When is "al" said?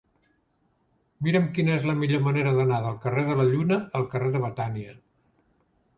4.01-4.09